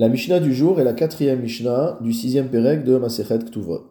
[0.00, 3.84] La Mishnah du jour est la quatrième Mishnah du sixième Pérec de Masechet Ktuvot.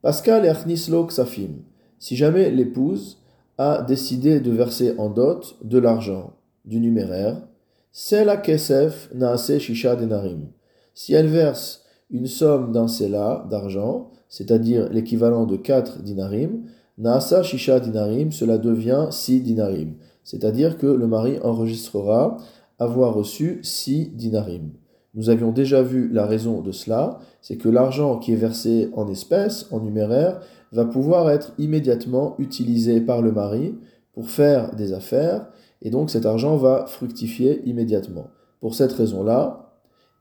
[0.00, 1.58] Pascal et Achnislo Ksafim.
[1.98, 3.18] Si jamais l'épouse
[3.58, 6.32] a décidé de verser en dot de l'argent,
[6.64, 7.36] du numéraire,
[7.90, 10.46] c'est la Kesef Naase Shisha Denarim.
[10.94, 16.62] Si elle verse une somme d'un Sela d'argent, c'est-à-dire l'équivalent de 4 dinarim,
[16.96, 19.96] Naasa Shisha Dinarim, cela devient 6 dinarim.
[20.24, 22.38] C'est-à-dire que le mari enregistrera
[22.78, 24.70] avoir reçu 6 dinarim.
[25.14, 29.08] Nous avions déjà vu la raison de cela, c'est que l'argent qui est versé en
[29.08, 30.40] espèces, en numéraire,
[30.72, 33.74] va pouvoir être immédiatement utilisé par le mari
[34.14, 35.48] pour faire des affaires,
[35.82, 38.28] et donc cet argent va fructifier immédiatement.
[38.60, 39.72] Pour cette raison-là,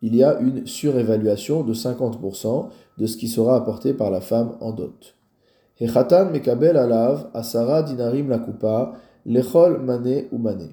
[0.02, 4.58] il y a une surévaluation de 50% de ce qui sera apporté par la femme
[4.60, 5.16] en dot.
[5.80, 8.94] Hechatan mekabel alav asara dinarim la coupa
[9.26, 10.70] lechol mané ou mané.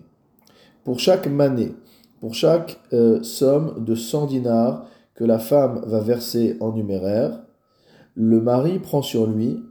[0.85, 1.73] Pour chaque mané,
[2.21, 7.41] pour chaque euh, somme de 100 dinars que la femme va verser en numéraire,
[8.15, 9.63] le mari prend sur lui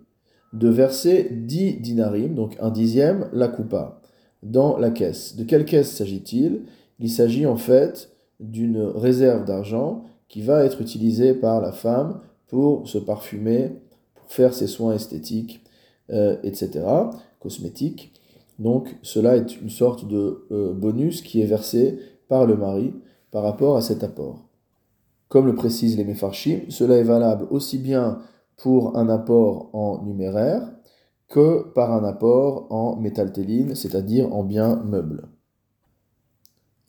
[0.53, 4.02] de verser 10 dinarim, donc un dixième, la coupa,
[4.44, 5.36] dans la caisse.
[5.36, 6.63] De quelle caisse s'agit-il?
[6.99, 12.88] Il, s'agit en fait d'une réserve d'argent qui va être utilisée par la femme pour
[12.88, 13.71] se parfumer,
[14.16, 15.61] pour faire ses soins esthétiques,
[16.11, 16.86] euh, etc.,
[17.39, 18.14] cosmétiques.
[18.59, 22.94] Donc cela est une sorte de euh, bonus qui est versé par le mari
[23.31, 24.47] par rapport à cet apport.
[25.30, 28.20] Comme le précisent les Mefarshim, cela est valable aussi bien
[28.56, 30.61] pour un apport en numéraire
[31.28, 35.28] que par un apport en métaltéline, c'est-à-dire en biens meubles.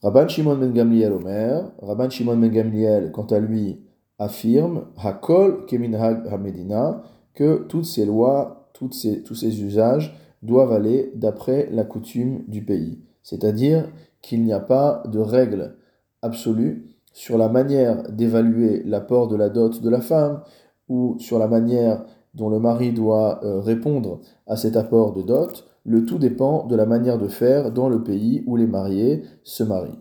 [0.03, 3.81] Rabban Shimon ben Gamliel Omer, Rabban Shimon ben Gamliel, quant à lui,
[4.21, 7.03] affirme Hakol Keminhag Hamedina,
[7.35, 8.95] que toutes ces lois, toutes
[9.25, 13.01] tous ces usages doivent aller d'après la coutume du pays.
[13.23, 13.89] C'est-à-dire
[14.23, 15.77] qu'il n'y a pas de règle
[16.23, 20.43] absolue sur la manière d'évaluer l'apport de la dot de la femme
[20.89, 25.67] ou sur la manière dont le mari doit euh, répondre à cet apport de dot.
[25.85, 29.65] Le tout dépend de la manière de faire dans le pays où les mariés se
[29.65, 29.99] marient.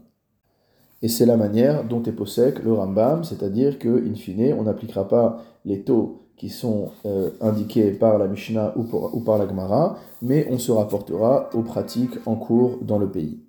[1.01, 5.07] Et c'est la manière dont est possèque le Rambam, c'est-à-dire que, in fine, on n'appliquera
[5.07, 10.47] pas les taux qui sont euh, indiqués par la Mishnah ou, par la Gemara, mais
[10.51, 13.39] on se rapportera aux pratiques en cours dans le pays.